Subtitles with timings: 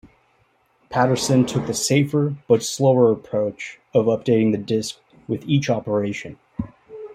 [0.89, 6.39] Paterson took the safer but slower approach of updating the disk with each operation.